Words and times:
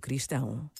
cristão. 0.00 0.70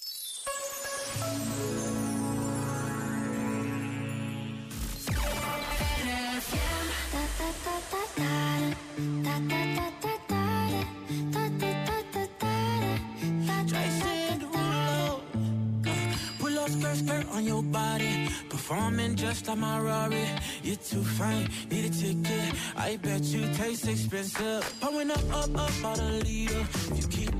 on 17.41 17.47
your 17.47 17.63
body. 17.63 18.29
Performing 18.49 19.17
just 19.17 19.49
like 19.49 19.59
my 19.59 19.81
Rari. 19.81 20.27
You're 20.63 20.77
too 20.77 21.03
fine, 21.03 21.49
need 21.71 21.87
a 21.87 21.91
ticket. 21.91 22.55
I 22.77 22.97
bet 22.97 23.23
you 23.23 23.43
taste 23.55 23.89
expensive. 23.89 24.63
Pouring 24.81 25.11
up, 25.11 25.25
up, 25.33 25.51
up, 25.57 25.99
a 25.99 26.03
leader. 26.25 26.67
You 26.95 27.07
keeping 27.09 27.40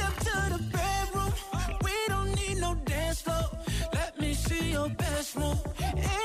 Your 4.81 4.89
best 4.95 5.37
move. 5.37 5.61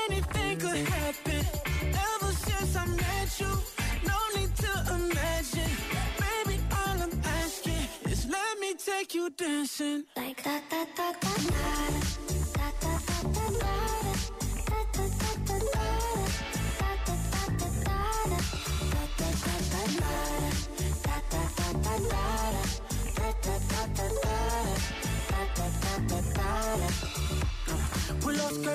Anything 0.05 0.57
could 0.57 0.87
happen. 0.95 1.45
Ever 2.09 2.31
since 2.45 2.75
I 2.75 2.85
met 2.85 3.29
you, 3.41 3.53
no 4.09 4.17
need 4.35 4.53
to 4.65 4.71
imagine. 4.97 5.73
Baby, 6.23 6.55
all 6.79 6.97
I'm 7.05 7.21
asking 7.41 7.87
is 8.11 8.25
let 8.27 8.59
me 8.59 8.73
take 8.75 9.13
you 9.13 9.29
dancing. 9.29 10.05
Like 10.15 10.43
da 10.43 10.59
da 10.71 10.85
da 10.97 11.11
da 11.21 11.31
da 11.31 11.49
da 11.49 12.71
da 12.71 12.71
da 12.83 12.97
da 13.33 13.59
da 13.59 14.06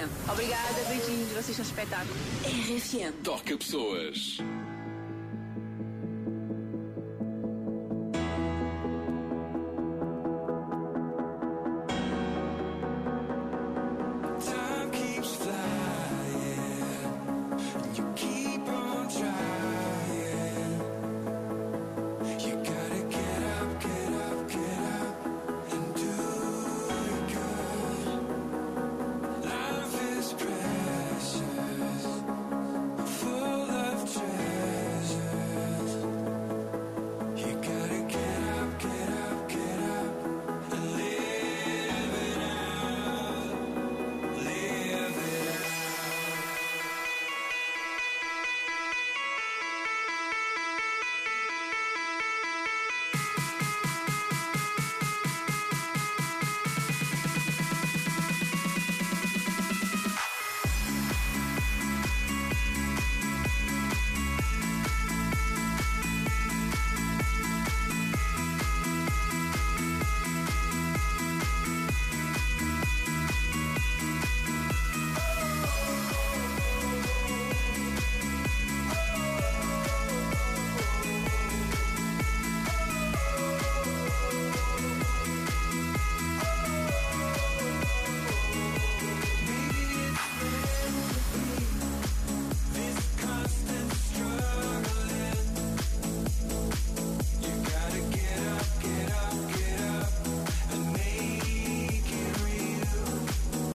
RFM. 0.00 0.30
Obrigada, 0.32 0.84
beijinhos, 0.88 1.28
vocês 1.32 1.56
são 1.56 1.64
espetáculo. 1.64 2.14
RFM. 2.44 3.12
Toca 3.22 3.56
pessoas. 3.56 4.38